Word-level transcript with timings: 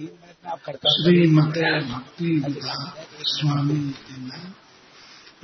श्रीमते 0.00 1.80
भक्ति 1.80 2.42
स्वामी 3.20 3.94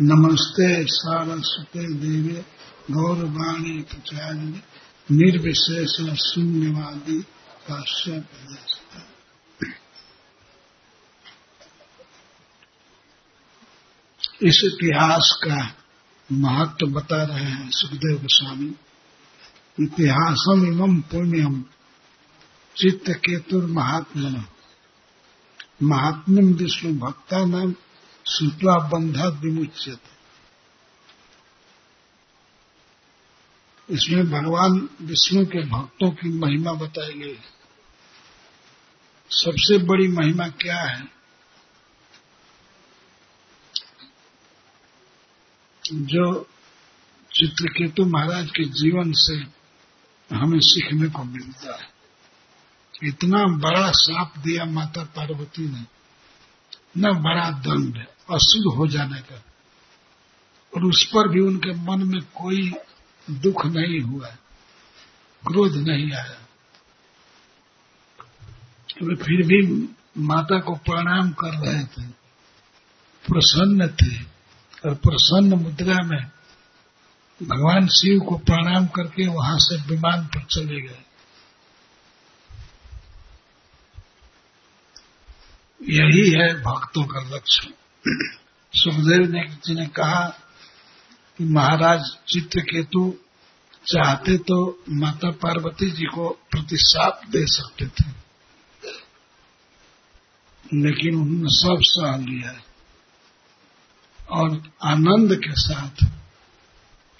नमस्ते 0.00 0.84
सारस्वते 0.84 1.94
देवे 1.94 2.44
गौरवाणी 2.90 3.82
प्रचार्य 3.82 4.62
निर्विशेष 5.10 6.16
शून्यवादी 6.20 7.22
काश्यप 7.68 8.26
इस 14.42 14.60
इतिहास 14.64 15.40
का 15.44 15.74
महत्व 16.32 16.86
बता 16.86 17.22
रहे 17.22 17.44
हैं 17.44 17.70
सुखदेव 17.70 18.18
गोस्वामी। 18.18 18.74
इतिहासम 19.80 20.66
इमम 20.66 21.00
पुण्यम 21.00 21.64
चित्त 22.76 23.10
केतुर 23.10 23.66
महात्मन 23.66 24.44
महात्म 25.82 26.54
विष्णु 26.54 26.98
भक्ता 26.98 27.44
नाम 27.44 27.72
श्रुतवा 28.26 28.88
बंधा 28.88 29.26
विमुचित 29.26 29.98
इसमें 33.90 34.30
भगवान 34.30 34.88
विष्णु 35.02 35.46
के 35.46 35.66
भक्तों 35.66 36.10
की 36.10 36.28
महिमा 36.28 36.72
बताई 36.72 37.12
गई 37.12 37.38
सबसे 39.30 39.78
बड़ी 39.78 40.08
महिमा 40.08 40.48
क्या 40.48 40.82
है? 40.82 41.04
जो 45.92 46.42
चित्रकेतु 47.34 48.04
महाराज 48.04 48.50
के 48.50 48.64
जीवन 48.64 49.12
से 49.16 49.34
हमें 50.36 50.60
सीखने 50.60 51.08
को 51.08 51.24
मिलता 51.24 51.84
है। 51.84 51.95
इतना 53.04 53.44
बड़ा 53.44 53.90
साप 53.90 54.38
दिया 54.38 54.64
माता 54.64 55.04
पार्वती 55.04 55.68
ने, 55.68 55.84
न 56.98 57.12
बड़ा 57.12 57.50
दंड 57.50 57.98
असुर 58.30 58.74
हो 58.74 58.86
जाने 58.86 59.20
का। 59.20 59.42
और 60.76 60.84
उस 60.84 61.04
पर 61.04 61.28
भी 61.28 61.40
उनके 61.40 61.72
मन 61.72 62.02
में 62.02 62.20
कोई 62.22 62.74
दुख 63.30 63.66
नहीं 63.66 64.00
हुआ, 64.00 64.28
क्रोध 65.46 65.76
नहीं 65.76 66.12
आया। 66.12 66.40
वे 69.02 69.14
फिर 69.14 69.46
भी 69.46 69.88
माता 70.18 70.58
को 70.58 70.74
प्रणाम 70.74 71.30
कर 71.30 71.50
रहे 71.50 71.84
थे, 71.84 72.06
प्रसन्न 73.26 73.88
थे, 73.88 74.22
और 74.88 74.94
प्रसन्न 74.94 75.54
मुद्रा 75.54 76.02
में 76.02 76.30
भगवान 77.42 77.86
शिव 77.86 78.20
को 78.20 78.38
प्रणाम 78.38 78.86
करके 78.86 79.26
वहाँ 79.26 79.58
से 79.58 79.76
विमान 79.76 80.26
पर 80.26 80.44
चले 80.44 80.80
गए। 80.80 81.05
यही 85.88 86.30
है 86.30 86.54
भक्तों 86.54 87.04
का 87.04 87.20
लक्ष्य। 87.36 87.72
सुखदेव 88.74 89.30
ने 89.30 89.42
जी 89.66 89.74
ने 89.74 89.86
कहा 89.86 90.26
कि 91.38 91.44
महाराज 91.44 92.00
चित्रकेतु 92.28 93.14
चाहते 93.86 94.36
तो 94.38 94.84
माता 94.90 95.30
पार्वती 95.30 95.90
जी 95.90 96.04
को 96.04 96.28
प्रतिशाप 96.50 97.20
दे 97.30 97.46
सकते 97.46 97.86
थे। 97.86 98.08
लेकिन 100.74 101.14
उन्होंने 101.14 101.50
सब 101.50 101.76
सह 101.80 102.16
लिया 102.16 102.60
और 104.30 104.72
आनंद 104.82 105.34
के 105.34 105.52
साथ 105.52 106.04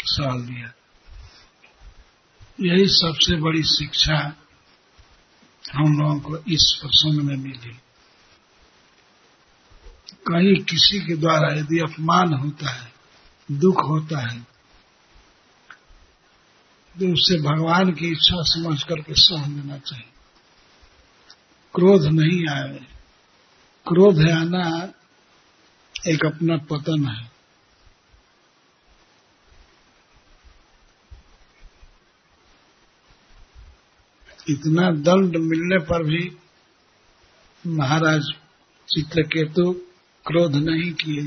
सह 0.04 0.34
लिया 0.34 0.72
यही 2.60 2.86
सबसे 2.88 3.36
बड़ी 3.36 3.62
शिक्षा 3.62 4.18
हम 5.74 5.98
लोगों 5.98 6.18
को 6.20 6.36
इस 6.36 6.78
प्रसंग 6.80 7.22
में 7.22 7.36
मिली। 7.36 7.76
कहीं 10.28 10.54
किसी 10.64 10.98
के 11.00 11.16
द्वारा 11.16 11.48
यदि 11.54 11.78
अपमान 11.78 12.32
होता 12.34 12.70
है, 12.70 12.92
दुख 13.52 13.82
होता 13.88 14.18
है 14.18 14.40
तो 16.94 17.12
उससे 17.12 17.38
भगवान 17.42 17.92
की 17.92 18.06
इच्छा 18.06 18.42
समझ 18.42 18.82
करके 18.82 19.14
सह 19.14 19.46
लेना 19.48 19.78
चाहिए। 19.78 20.12
क्रोध 21.74 22.04
नहीं 22.04 22.48
आए। 22.48 22.78
क्रोध 23.88 24.20
आना 24.30 24.92
एक 26.08 26.24
अपना 26.26 26.56
पतन 26.56 27.06
है। 27.06 27.30
इतना 34.48 34.90
दंड 34.90 35.36
मिलने 35.36 35.78
पर 35.78 36.02
भी 36.04 36.36
महाराज 37.66 38.22
चित्रकेतु 38.88 39.82
क्रोध 40.26 40.54
नहीं 40.54 40.92
किए। 40.92 41.22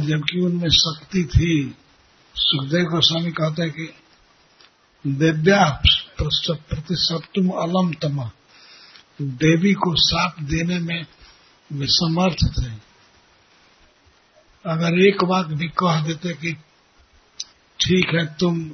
जबकि 0.00 0.40
उनमें 0.40 0.68
शक्ति 0.68 1.24
थी, 1.24 1.74
सुखदेव 2.36 2.84
गोस्वामी 2.84 3.30
कहते 3.30 3.62
हैं 3.62 3.70
कि 3.70 3.94
देव्या 5.06 5.82
प्रतिशतुम 6.22 7.48
अलम 7.48 7.92
तम। 7.92 8.30
देवी 9.22 9.72
को 9.72 9.94
साप 9.96 10.36
देने 10.40 10.78
में 10.78 11.06
वे 11.72 11.86
समर्थ 11.86 12.36
थे। 12.36 12.72
अगर 14.66 15.08
एक 15.08 15.24
बात 15.24 15.46
भी 15.46 15.68
कह 15.68 16.06
देते 16.06 16.34
कि, 16.34 16.52
ठीक 17.80 18.06
है, 18.14 18.34
तुम 18.34 18.70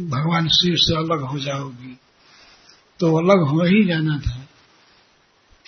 भगवान 0.00 0.48
शिव 0.48 0.74
से 0.76 0.96
अलग 0.96 1.20
हो 1.20 1.38
जाओगी। 1.38 1.98
तो 3.00 3.18
अलग 3.18 3.48
हो 3.48 3.62
ही 3.62 3.84
जाना 3.84 4.18
था। 4.18 4.48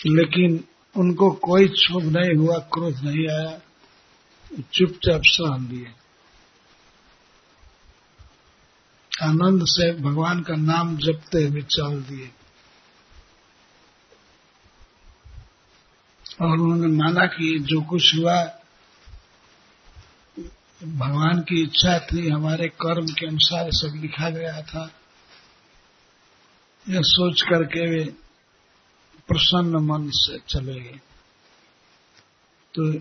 लेकिन 0.06 0.64
उनको 0.96 1.30
कोई 1.30 1.66
क्षोभ 1.68 2.02
नहीं 2.02 2.36
हुआ, 2.36 2.58
क्रोध 2.58 2.96
नहीं 3.04 3.28
आया। 3.28 3.60
चुपचाप 4.72 5.22
सहन 5.24 5.68
लिए 5.68 5.94
आनंद 9.22 9.62
से 9.64 9.92
भगवान 9.92 10.40
का 10.40 10.54
नाम 10.54 10.96
जपते 10.96 11.44
हुए 11.44 11.62
चल 11.62 12.02
दिए। 12.02 12.30
और 16.42 16.58
उन्होंने 16.58 16.86
माना 16.86 17.26
कि 17.26 17.58
जो 17.58 17.80
कुछ 17.80 18.16
हुआ, 18.16 18.44
भगवान 20.84 21.40
की 21.40 21.62
इच्छा 21.62 21.98
थी, 21.98 22.28
हमारे 22.28 22.68
कर्म 22.68 23.06
के 23.06 23.26
अनुसार 23.26 23.70
सब 23.70 23.92
लिखा 23.96 24.30
गया 24.30 24.62
था। 24.62 24.90
यह 26.88 27.00
सोच 27.02 27.42
करके 27.42 27.90
वे 27.90 28.14
प्रसन्न 29.32 29.76
मन 29.76 30.10
से 30.10 30.38
चले। 30.48 30.80
तो 32.74 32.94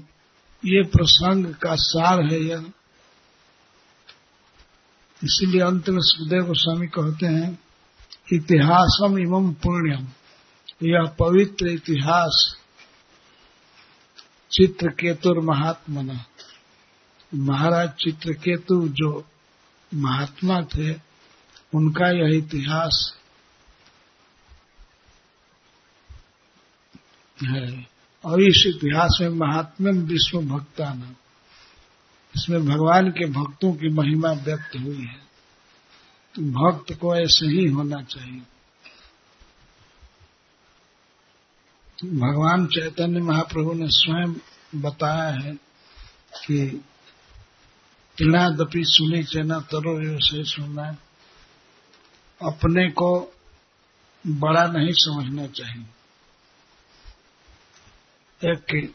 ये 0.65 0.83
प्रसंग 0.83 1.45
का 1.45 1.75
सार 1.75 2.33
है 2.33 2.39
यह। 2.39 2.71
इसीलिए 5.23 5.61
अंत 5.61 5.89
में 5.89 5.99
सुखदेव 6.01 6.45
गोस्वामी 6.45 6.87
कहते 6.87 7.25
हैं, 7.25 7.59
इतिहासम 8.33 9.19
एवं 9.19 9.53
पुण्यम। 9.53 10.07
यह 10.83 11.05
पवित्र 11.19 11.67
इतिहास, 11.67 12.57
चित्रकेतुर 14.51 15.39
महात्मना। 15.39 16.25
महाराज 17.35 17.89
चित्रकेतु 17.89 18.87
जो 18.89 19.25
महात्मा 19.93 20.61
थे, 20.61 20.93
उनका 21.75 22.07
यह 22.07 22.37
इतिहास 22.37 23.15
है। 27.43 27.87
और 28.25 28.41
इस 28.41 28.63
इतिहास 28.67 29.17
में 29.21 29.29
महात्म्य 29.29 29.91
विश्व 29.91 30.41
भक्ताना 30.41 31.15
इसमें 32.35 32.65
भगवान 32.65 33.09
के 33.09 33.25
भक्तों 33.25 33.73
की 33.73 33.89
महिमा 33.89 34.31
व्यक्त 34.31 34.75
हुई 34.75 35.05
है। 35.05 35.29
तो 36.35 36.41
भक्त 36.41 36.93
को 36.93 37.15
ऐसे 37.15 37.45
ही 37.45 37.67
होना 37.67 38.01
चाहिए। 38.01 38.41
तो 41.99 42.07
भगवान 42.07 42.65
चैतन्य 42.65 43.19
महाप्रभु 43.19 43.73
ने 43.73 43.87
स्वयं 43.87 44.33
बताया 44.81 45.39
है 45.39 45.55
कि 46.47 46.83
तृणादपि 48.17 48.83
सुनी 48.85 49.23
चेना 49.23 49.59
तरो 49.59 50.19
से 50.19 50.43
अपने 52.41 52.89
को 52.89 53.33
बड़ा 54.27 54.67
नहीं 54.67 54.91
समझना 54.91 55.47
चाहिए। 55.47 55.85
एक 58.45 58.93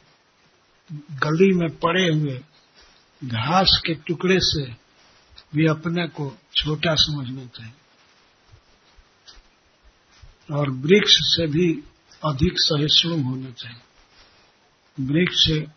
गली 1.12 1.54
में 1.54 1.78
पड़े 1.78 2.08
हुए 2.14 2.44
घास 3.24 3.82
के 3.86 3.94
टुकड़े 3.94 4.38
से 4.40 4.72
भी 5.54 5.66
अपने 5.66 6.08
को 6.08 6.36
छोटा 6.56 6.94
समझना 6.94 7.46
चाहिए। 7.46 7.72
और 10.54 10.70
वृक्ष 10.70 11.12
से 11.12 11.46
भी 11.46 11.72
अधिक 12.24 12.52
सहिष्णु 12.56 13.22
होना 13.22 13.50
चाहिए। 13.50 13.80
वृक्ष 15.00 15.68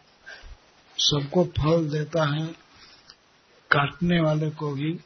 सबको 1.03 1.45
फल 1.45 1.89
देता 1.89 2.25
है, 2.25 2.47
काटने 3.71 4.21
वाले 4.21 4.49
को 4.49 4.71
भी 4.71 4.99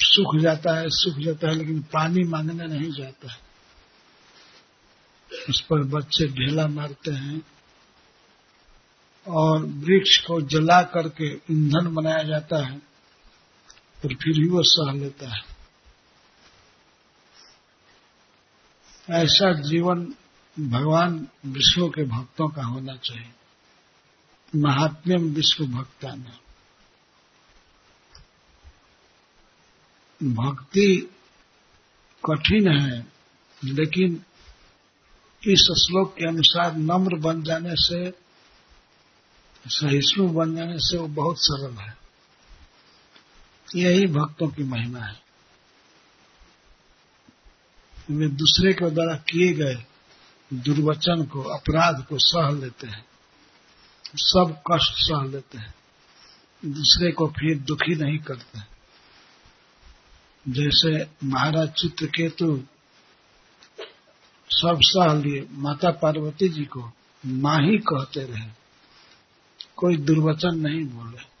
सुख 0.00 0.42
जाता 0.42 0.78
है, 0.78 0.84
सुख 0.88 1.14
जाता 1.14 1.48
है, 1.48 1.54
लेकिन 1.54 1.82
पानी 1.82 2.24
मांगने 2.24 2.66
नहीं 2.66 2.92
जाता 2.92 3.32
है। 3.32 3.47
उस 5.48 5.60
पर 5.60 5.82
बच्चे 5.88 6.26
ढेला 6.28 6.66
मारते 6.66 7.10
हैं 7.10 7.40
और 9.26 9.64
वृक्ष 9.64 10.16
को 10.18 10.40
जला 10.40 10.82
करके 10.82 11.32
ईंधन 11.50 11.94
बनाया 11.94 12.22
जाता 12.22 12.64
है 12.66 12.76
और 14.04 14.14
फिर 14.14 14.36
ही 14.36 14.48
वो 14.48 14.62
सह 14.62 14.92
लेता 14.92 15.28
है। 15.28 15.42
ऐसा 19.08 19.52
जीवन 19.60 20.04
भगवान 20.56 21.26
विष्णु 21.46 21.88
के 21.88 22.04
भक्तों 22.04 22.48
का 22.48 22.62
होना 22.62 22.96
चाहिए। 22.96 23.32
महात्म्यम 24.56 25.22
विश्व 25.28 25.64
भक्ता 25.66 26.14
न 26.14 26.32
भक्ति 30.20 31.10
कठिन 32.22 32.68
है, 32.68 33.06
लेकिन 33.62 34.24
इस 35.46 35.60
श्लोक 35.60 36.14
के 36.18 36.28
अनुसार 36.28 36.76
नम्र 36.76 37.16
बन 37.16 37.42
जाने 37.42 37.72
से, 37.72 38.10
सहिष्णु 39.66 40.28
बन 40.28 40.56
जाने 40.56 40.78
से 40.78 40.98
वो 40.98 41.08
बहुत 41.08 41.36
सरल 41.38 41.74
है। 41.74 41.98
यही 43.76 44.06
भक्तों 44.06 44.48
की 44.48 44.62
महिमा 44.62 44.98
है। 44.98 45.22
वे 48.10 48.28
दूसरे 48.28 48.72
के 48.72 48.90
द्वारा 48.90 49.14
किए 49.14 49.52
गए 49.52 49.84
दुर्वचन 50.52 51.24
को, 51.24 51.42
अपराध 51.42 52.06
को 52.06 52.18
सह 52.18 52.60
लेते 52.60 52.86
हैं। 52.86 53.04
सब 54.16 54.62
कष्ट 54.72 54.92
सह 54.92 55.24
लेते 55.24 55.58
हैं। 55.58 55.74
दूसरे 56.64 57.12
को 57.12 57.26
फिर 57.26 57.58
दुखी 57.58 57.94
नहीं 57.94 58.18
करते। 58.18 58.60
जैसे 60.48 61.10
महाराज 61.26 61.68
चित्रकेतु 61.68 62.64
सब 64.50 64.78
सह 64.82 65.14
लिए 65.14 65.48
माता 65.50 65.90
पार्वती 65.90 66.48
जी 66.48 66.64
को 66.64 66.92
माँ 67.26 67.58
ही 67.58 67.78
कहते 67.78 68.20
रहे। 68.20 68.50
कोई 69.76 69.96
दुर्वचन 69.96 70.54
नहीं 70.54 70.84
बोले। 70.84 71.38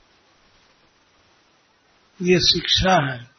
ये 2.32 2.40
शिक्षा 2.40 3.12
है। 3.12 3.30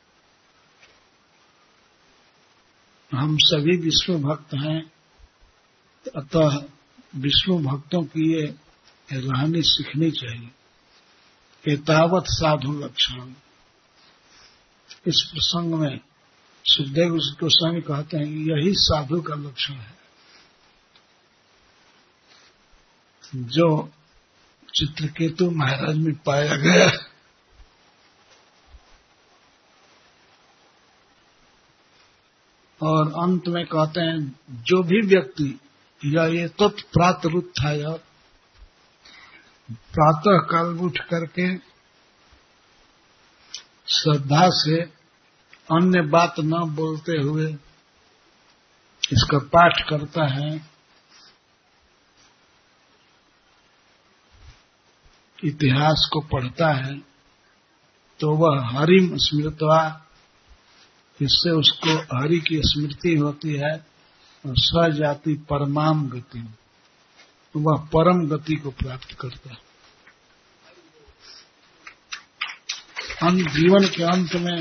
हम 3.13 3.37
सभी 3.41 3.77
विष्णु 3.77 4.19
भक्त 4.19 4.53
हैं। 4.53 4.91
अतः 6.15 6.63
विष्णु 7.15 7.59
भक्तों 7.59 8.03
की 8.03 8.33
ये 8.33 8.55
रहनी 9.13 9.61
सीखनी 9.61 10.11
चाहिए। 10.11 10.49
एतावत 11.73 12.23
साधु 12.27 12.71
लक्षण। 12.71 13.33
इस 15.07 15.29
प्रसंग 15.33 15.73
में 15.73 15.99
सुखदेव 16.65 17.15
गोस्वामी 17.15 17.81
कहते 17.81 18.17
हैं, 18.17 18.25
यही 18.25 18.73
साधु 18.73 19.21
का 19.21 19.35
लक्षण 19.35 19.73
है। 19.73 19.99
जो 23.35 23.91
चित्रकेतु 24.75 25.51
महाराज 25.51 25.97
में 25.97 26.13
पाया 26.15 26.55
गया 26.55 26.89
और 32.81 33.11
अंत 33.11 33.47
में 33.47 33.65
कहते 33.65 34.01
हैं, 34.01 34.39
जो 34.51 34.83
भी 34.83 35.01
व्यक्ति, 35.01 35.59
या 36.05 36.25
ये 36.25 36.47
था 37.43 37.71
या 37.71 37.89
प्रातः 39.71 40.37
काल 40.37 40.77
उठ 40.79 40.97
करके 40.97 41.57
श्रद्धा 43.87 44.49
से 44.49 44.98
अन्य 45.69 46.01
बात 46.09 46.39
न 46.41 46.59
बोलते 46.75 47.17
हुए 47.19 47.47
इसका 49.03 49.37
पाठ 49.53 49.81
करता 49.89 50.25
है। 50.29 50.49
इतिहास 55.39 56.09
को 56.13 56.19
पढ़ता 56.29 56.71
है 56.75 56.97
तो 58.19 58.31
वह 58.37 58.65
हरिम 58.69 59.15
स्मृतवा, 59.17 59.81
इससे 61.19 61.51
उसको 61.51 61.95
हरि 62.13 62.39
की 62.39 62.59
स्मृति 62.63 63.15
होती 63.15 63.53
है 63.55 63.73
और 64.43 64.55
सजाति 64.59 65.33
परमाम 65.49 66.07
गति 66.09 66.41
तो 67.55 67.59
वह 67.59 67.85
परम 67.93 68.27
गति 68.27 68.55
को 68.55 68.69
प्राप्त 68.73 69.13
करता 69.13 69.49
है। 69.49 69.57
अंत 73.23 73.47
जीवन 73.49 73.87
के 73.87 74.03
अंत 74.05 74.35
में 74.37 74.57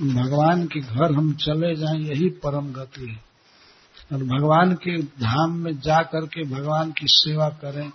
भगवान 0.00 0.66
के 0.66 0.80
घर 0.80 1.14
हम 1.14 1.34
चले 1.34 1.74
जाएँ, 1.76 1.98
यही 1.98 2.28
परम 2.28 2.72
गति 2.72 3.10
है। 3.10 3.24
और 4.12 4.24
भगवान 4.24 4.74
के 4.74 5.02
धाम 5.02 5.52
में 5.52 5.80
जा 5.80 6.02
करके 6.02 6.44
भगवान 6.44 6.92
की 6.92 7.06
सेवा 7.06 7.48
करें, 7.48 7.92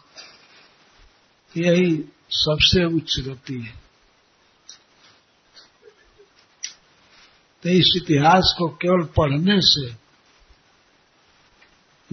यही 1.57 2.05
सबसे 2.29 2.85
उच्च 2.85 3.19
गति 3.19 3.61
है। 3.61 3.81
तो 7.63 7.69
इस 7.69 7.93
इतिहास 7.95 8.55
को 8.57 8.67
केवल 8.67 9.05
पढ़ने 9.05 9.61
से 9.61 9.95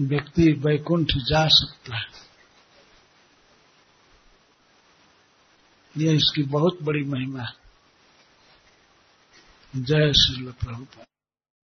व्यक्ति 0.01 0.51
वैकुंठ 0.51 1.07
जा 1.07 1.47
सकता 1.47 1.97
है। 1.97 2.05
यह 5.97 6.13
इसकी 6.13 6.43
बहुत 6.43 6.77
बड़ी 6.83 7.03
महिमा 7.03 7.43
है। 7.43 7.58
Jai 9.75 10.11
the 10.45 10.53
problem. 10.59 10.87